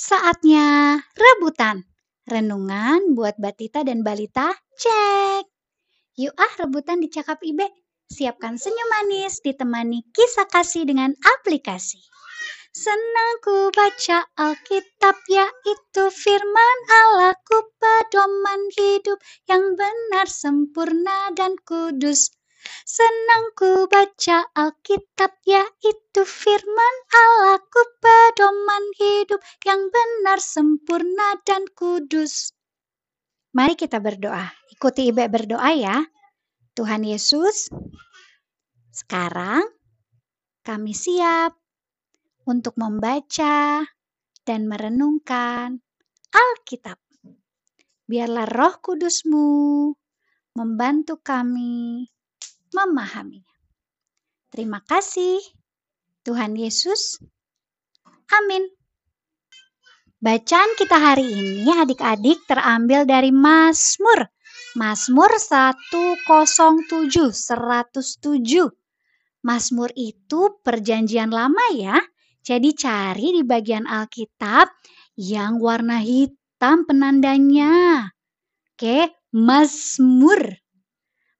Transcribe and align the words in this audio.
Saatnya 0.00 0.96
rebutan. 1.12 1.84
Renungan 2.24 3.12
buat 3.12 3.36
Batita 3.36 3.84
dan 3.84 4.00
Balita, 4.00 4.48
cek. 4.80 5.44
Yuk 6.16 6.32
ah 6.40 6.52
rebutan 6.56 7.04
di 7.04 7.12
Cakap 7.12 7.36
Ibe. 7.44 7.68
Siapkan 8.08 8.56
senyum 8.56 8.88
manis 8.96 9.44
ditemani 9.44 10.08
kisah 10.16 10.48
kasih 10.48 10.88
dengan 10.88 11.12
aplikasi. 11.20 12.00
Senang 12.72 13.44
ku 13.44 13.68
baca 13.76 14.24
Alkitab 14.40 15.20
yaitu 15.28 16.08
firman 16.08 16.78
Allah 16.88 17.36
ku 17.44 17.60
pedoman 17.76 18.72
hidup 18.72 19.20
yang 19.52 19.76
benar 19.76 20.32
sempurna 20.32 21.28
dan 21.36 21.60
kudus. 21.68 22.32
Senang 22.88 23.52
ku 23.52 23.84
baca 23.84 24.48
Alkitab 24.56 25.36
yaitu 25.44 26.09
firman 26.24 26.94
Allah 27.12 27.58
ku 27.60 27.82
pedoman 28.00 28.84
hidup 28.96 29.40
yang 29.66 29.90
benar 29.90 30.38
sempurna 30.40 31.38
dan 31.44 31.68
kudus. 31.72 32.54
Mari 33.50 33.74
kita 33.74 33.98
berdoa. 33.98 34.46
Ikuti 34.70 35.10
Ibe 35.10 35.26
berdoa 35.26 35.70
ya. 35.74 35.98
Tuhan 36.78 37.02
Yesus, 37.02 37.66
sekarang 38.94 39.66
kami 40.62 40.94
siap 40.94 41.58
untuk 42.46 42.78
membaca 42.78 43.84
dan 44.46 44.60
merenungkan 44.70 45.82
Alkitab. 46.30 46.96
Biarlah 48.06 48.46
roh 48.46 48.74
kudusmu 48.78 49.50
membantu 50.54 51.18
kami 51.22 52.06
memahaminya. 52.74 53.54
Terima 54.50 54.82
kasih, 54.82 55.38
Tuhan 56.20 56.52
Yesus. 56.52 57.16
Amin. 58.30 58.68
Bacaan 60.20 60.76
kita 60.76 61.00
hari 61.00 61.24
ini 61.24 61.72
adik-adik 61.72 62.44
terambil 62.44 63.08
dari 63.08 63.32
Mazmur. 63.32 64.28
Mazmur 64.76 65.32
107, 65.40 67.32
107. 67.32 68.68
Mazmur 69.40 69.88
itu 69.96 70.60
perjanjian 70.60 71.32
lama 71.32 71.64
ya. 71.72 71.96
Jadi 72.44 72.76
cari 72.76 73.40
di 73.40 73.42
bagian 73.42 73.88
Alkitab 73.88 74.68
yang 75.16 75.56
warna 75.56 76.04
hitam 76.04 76.84
penandanya. 76.84 78.04
Oke, 78.76 79.08
Mazmur. 79.32 80.52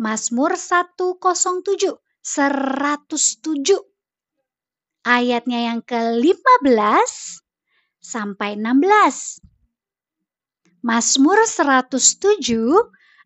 Mazmur 0.00 0.56
107, 0.56 2.00
107. 2.24 3.91
Ayatnya 5.02 5.66
yang 5.66 5.82
ke-15 5.82 7.10
sampai 7.98 8.54
16. 8.54 9.42
Mazmur 10.82 11.38
107 11.42 12.38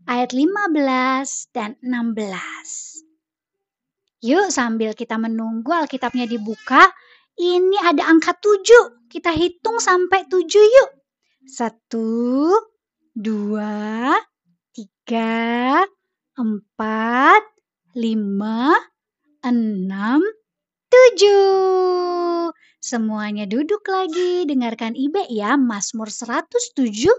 ayat 0.08 0.32
15 0.32 1.52
dan 1.52 1.76
16. 1.84 3.04
Yuk 4.24 4.48
sambil 4.48 4.96
kita 4.96 5.20
menunggu 5.20 5.68
Alkitabnya 5.68 6.24
dibuka, 6.24 6.88
ini 7.36 7.76
ada 7.76 8.08
angka 8.08 8.32
7. 8.32 9.12
Kita 9.12 9.36
hitung 9.36 9.76
sampai 9.76 10.24
7 10.32 10.48
yuk. 10.48 10.90
1, 11.44 11.92
2, 13.20 14.16
3, 14.72 15.84
4, 16.40 16.40
5, 16.40 17.44
6, 19.44 20.24
7. 20.96 22.56
Semuanya 22.80 23.44
duduk 23.44 23.84
lagi, 23.84 24.48
dengarkan 24.48 24.96
Ibe 24.96 25.28
ya, 25.28 25.60
Mazmur 25.60 26.08
107 26.08 27.12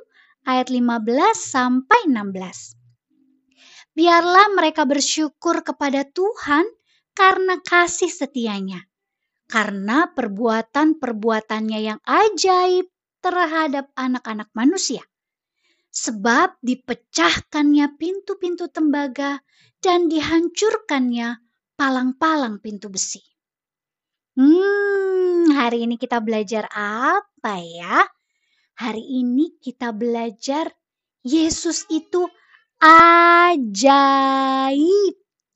ayat 0.50 0.74
15 0.74 1.06
sampai 1.38 2.10
16. 2.10 2.74
Biarlah 3.94 4.50
mereka 4.58 4.90
bersyukur 4.90 5.62
kepada 5.62 6.10
Tuhan 6.10 6.66
karena 7.14 7.62
kasih 7.62 8.10
setianya, 8.10 8.82
karena 9.46 10.10
perbuatan-perbuatannya 10.10 11.78
yang 11.78 12.02
ajaib 12.02 12.90
terhadap 13.22 13.94
anak-anak 13.94 14.50
manusia. 14.58 15.06
Sebab 15.94 16.58
dipecahkannya 16.66 17.94
pintu-pintu 18.02 18.74
tembaga 18.74 19.38
dan 19.86 20.10
dihancurkannya 20.10 21.38
palang-palang 21.78 22.58
pintu 22.58 22.90
besi. 22.90 23.37
Hmm, 24.38 25.50
hari 25.50 25.90
ini 25.90 25.98
kita 25.98 26.22
belajar 26.22 26.70
apa 26.70 27.58
ya? 27.58 28.06
Hari 28.78 29.02
ini 29.02 29.58
kita 29.58 29.90
belajar 29.90 30.70
Yesus 31.26 31.90
itu 31.90 32.30
ajaib. 32.78 33.98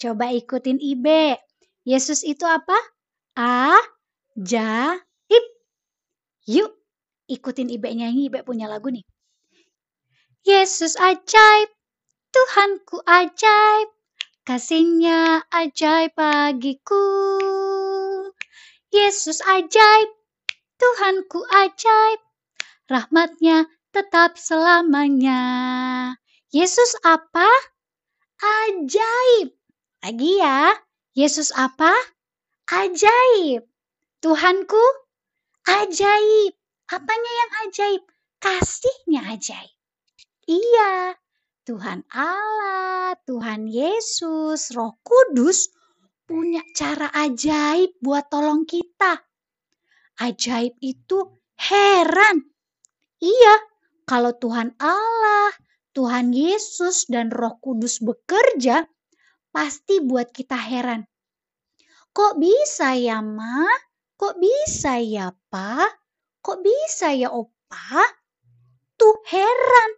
Coba 0.01 0.33
ikutin 0.33 0.81
Ibe. 0.81 1.37
Yesus 1.85 2.25
itu 2.25 2.41
apa? 2.49 2.73
Ajaib. 3.37 4.97
Yuk, 6.49 6.73
ikutin 7.29 7.69
Ibe 7.69 7.93
nyanyi. 7.93 8.33
Ibe 8.33 8.41
punya 8.41 8.65
lagu 8.65 8.89
nih. 8.89 9.05
Yesus 10.41 10.97
ajaib, 10.97 11.69
Tuhanku 12.33 12.97
ajaib, 13.05 13.93
kasihnya 14.41 15.45
ajaib 15.53 16.17
bagiku. 16.17 16.97
Yesus 18.91 19.39
ajaib, 19.47 20.11
Tuhanku 20.75 21.47
ajaib, 21.47 22.19
rahmatnya 22.91 23.63
tetap 23.95 24.35
selamanya. 24.35 25.39
Yesus 26.51 26.99
apa? 27.07 27.47
Ajaib. 28.43 29.55
Lagi 30.03 30.43
ya, 30.43 30.75
Yesus 31.15 31.55
apa? 31.55 31.95
Ajaib. 32.67 33.63
Tuhanku 34.19 34.83
ajaib. 35.71 36.51
Apanya 36.91 37.31
yang 37.31 37.51
ajaib? 37.63 38.03
Kasihnya 38.43 39.39
ajaib. 39.39 39.71
Iya, 40.51 41.15
Tuhan 41.63 42.03
Allah, 42.11 43.15
Tuhan 43.23 43.71
Yesus, 43.71 44.75
Roh 44.75 44.99
Kudus 44.99 45.71
punya 46.31 46.63
cara 46.71 47.11
ajaib 47.11 47.99
buat 47.99 48.31
tolong 48.31 48.63
kita. 48.63 49.19
Ajaib 50.23 50.79
itu 50.79 51.27
heran. 51.59 52.47
Iya, 53.19 53.55
kalau 54.07 54.31
Tuhan 54.39 54.71
Allah, 54.79 55.51
Tuhan 55.91 56.31
Yesus, 56.31 57.11
dan 57.11 57.35
Roh 57.35 57.59
Kudus 57.59 57.99
bekerja, 57.99 58.87
pasti 59.51 59.99
buat 59.99 60.31
kita 60.31 60.55
heran. 60.55 61.03
Kok 62.15 62.39
bisa 62.39 62.95
ya, 62.95 63.19
Ma? 63.19 63.67
Kok 64.15 64.39
bisa 64.39 65.03
ya, 65.03 65.35
Pa? 65.51 65.83
Kok 66.39 66.63
bisa 66.63 67.11
ya, 67.11 67.27
Opa? 67.27 68.07
Tuh 68.95 69.19
heran 69.27 69.91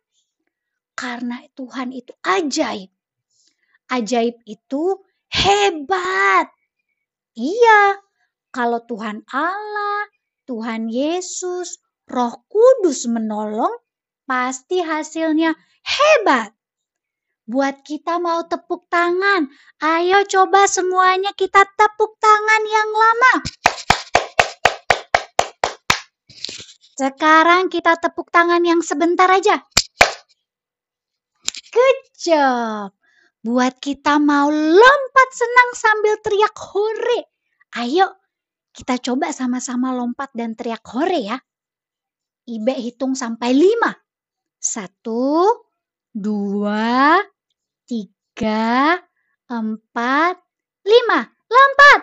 karena 0.97 1.45
Tuhan 1.53 1.93
itu 1.93 2.15
ajaib. 2.25 2.89
Ajaib 3.91 4.39
itu 4.49 4.97
hebat. 5.33 6.53
Iya, 7.33 7.97
kalau 8.53 8.85
Tuhan 8.85 9.25
Allah, 9.33 10.05
Tuhan 10.45 10.87
Yesus, 10.87 11.81
Roh 12.05 12.45
Kudus 12.45 13.09
menolong, 13.09 13.73
pasti 14.29 14.85
hasilnya 14.85 15.57
hebat. 15.81 16.53
Buat 17.43 17.83
kita 17.83 18.23
mau 18.23 18.47
tepuk 18.47 18.87
tangan, 18.87 19.51
ayo 19.83 20.23
coba 20.29 20.63
semuanya 20.63 21.35
kita 21.35 21.65
tepuk 21.75 22.15
tangan 22.21 22.63
yang 22.63 22.89
lama. 22.95 23.33
Sekarang 26.93 27.67
kita 27.67 27.99
tepuk 27.99 28.31
tangan 28.31 28.63
yang 28.63 28.79
sebentar 28.79 29.27
aja. 29.27 29.59
Good 31.73 31.99
job. 32.15 33.02
Buat 33.43 33.83
kita 33.83 34.23
mau 34.23 34.47
lompat 34.47 35.29
senang 35.35 35.75
sambil 35.75 36.15
teriak 36.23 36.55
hore. 36.55 37.27
Ayo, 37.75 38.07
kita 38.71 38.95
coba 39.03 39.35
sama-sama 39.35 39.91
lompat 39.91 40.31
dan 40.31 40.55
teriak 40.55 40.79
hore 40.87 41.27
ya. 41.27 41.35
Ibe 42.47 42.71
hitung 42.79 43.19
sampai 43.19 43.51
lima. 43.51 43.91
Satu, 44.63 45.43
dua, 46.15 47.19
tiga, 47.83 48.95
empat, 49.51 50.39
lima. 50.87 51.27
Lompat. 51.51 51.99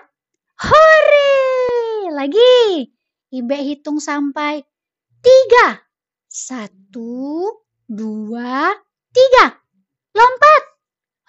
Hore. 0.61 1.33
Lagi. 2.21 2.85
Ibe 3.33 3.57
hitung 3.65 3.97
sampai 3.97 4.61
tiga. 5.25 5.89
Satu, 6.29 7.49
dua, 7.89 8.77
tiga. 9.09 9.57
Lompat. 10.13 10.71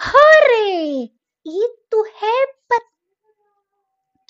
Hore! 0.01 1.13
Itu 1.45 1.99
hebat. 2.17 2.83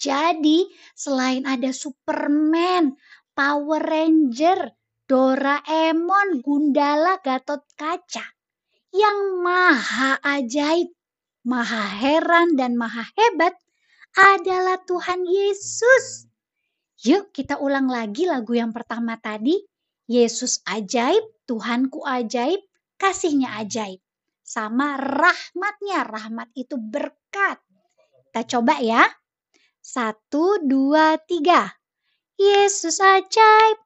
Jadi, 0.02 0.66
selain 0.98 1.46
ada 1.46 1.70
Superman, 1.70 2.98
Power 3.38 3.86
Ranger, 3.86 4.74
Doraemon 5.06 6.42
Gundala 6.42 7.22
Gatot 7.22 7.62
Kaca 7.78 8.26
yang 8.90 9.46
maha 9.46 10.18
ajaib, 10.26 10.90
maha 11.46 11.86
heran 12.02 12.58
dan 12.58 12.74
maha 12.74 13.06
hebat 13.14 13.54
adalah 14.18 14.82
Tuhan 14.84 15.24
Yesus. 15.24 16.26
Yuk 17.06 17.30
kita 17.30 17.62
ulang 17.62 17.86
lagi 17.86 18.26
lagu 18.26 18.58
yang 18.58 18.74
pertama 18.74 19.22
tadi. 19.22 19.62
Yesus 20.10 20.60
ajaib, 20.68 21.24
Tuhanku 21.48 22.04
ajaib, 22.04 22.60
kasihnya 23.00 23.64
ajaib. 23.64 24.02
Sama 24.44 25.00
rahmatnya, 25.00 26.04
rahmat 26.04 26.52
itu 26.58 26.76
berkat. 26.76 27.64
Kita 28.28 28.42
coba 28.58 28.84
ya. 28.84 29.08
Satu, 29.82 30.62
dua, 30.62 31.18
tiga. 31.26 31.74
Yesus 32.38 33.02
ajaib, 33.02 33.82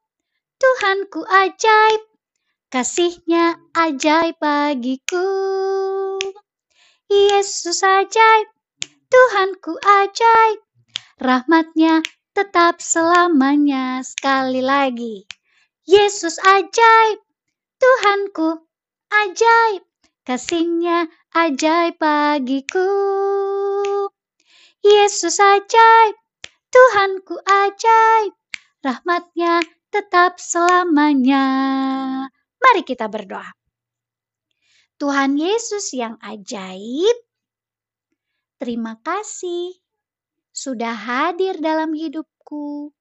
Tuhanku 0.60 1.24
ajaib, 1.24 2.04
kasihnya 2.68 3.56
ajaib 3.72 4.36
bagiku. 4.36 5.24
Yesus 7.08 7.80
ajaib, 7.80 8.48
Tuhanku 9.08 9.80
ajaib, 9.80 10.60
rahmatnya 11.24 12.04
tetap 12.36 12.84
selamanya. 12.84 14.04
Sekali 14.04 14.60
lagi, 14.60 15.24
Yesus 15.88 16.36
ajaib, 16.44 17.24
Tuhanku 17.80 18.68
ajaib, 19.16 19.88
kasihnya 20.28 21.08
ajaib 21.32 21.96
bagiku. 22.04 22.84
Yesus 24.86 25.42
ajaib, 25.42 26.14
Tuhanku 26.70 27.42
ajaib, 27.42 28.38
rahmatnya 28.86 29.66
tetap 29.90 30.38
selamanya. 30.38 31.42
Mari 32.62 32.86
kita 32.86 33.10
berdoa. 33.10 33.50
Tuhan 35.02 35.42
Yesus 35.42 35.90
yang 35.98 36.22
ajaib, 36.22 37.18
terima 38.62 39.02
kasih 39.02 39.74
sudah 40.54 40.94
hadir 40.94 41.58
dalam 41.58 41.90
hidupku. 41.98 42.94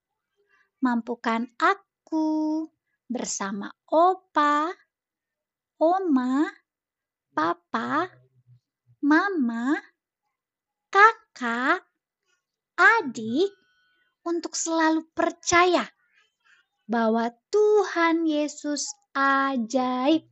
Mampukan 0.81 1.53
aku 1.61 2.65
bersama 3.13 3.69
Opa, 3.93 4.73
Oma, 5.77 6.49
Papa, 7.37 8.09
Mama, 9.05 9.94
Adik 13.15 13.55
untuk 14.27 14.59
selalu 14.59 15.07
percaya 15.15 15.87
bahwa 16.91 17.31
Tuhan 17.47 18.27
Yesus 18.27 18.91
ajaib. 19.15 20.27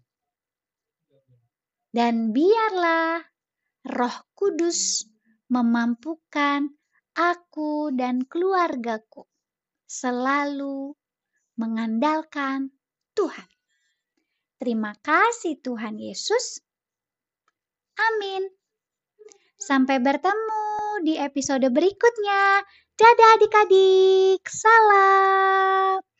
Dan 1.94 2.34
biarlah 2.34 3.22
Roh 3.86 4.18
Kudus 4.34 5.06
memampukan 5.46 6.74
aku 7.14 7.94
dan 7.94 8.26
keluargaku 8.26 9.30
selalu 9.86 10.98
mengandalkan 11.54 12.74
Tuhan. 13.14 13.46
Terima 14.58 14.98
kasih 14.98 15.54
Tuhan 15.62 16.02
Yesus. 16.02 16.58
Amin. 17.94 18.42
Sampai 19.54 20.02
bertemu 20.02 20.71
di 21.00 21.16
episode 21.16 21.64
berikutnya. 21.72 22.60
Dadah 23.00 23.30
adik-adik. 23.40 24.44
Salam. 24.44 26.11